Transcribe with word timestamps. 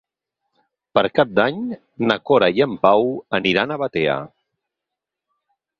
Per 0.97 1.03
Cap 1.19 1.35
d'Any 1.39 1.59
na 2.11 2.17
Cora 2.31 2.49
i 2.59 2.65
en 2.67 2.75
Pau 2.87 3.07
aniran 3.41 3.77
a 3.77 3.79
Batea. 3.85 4.21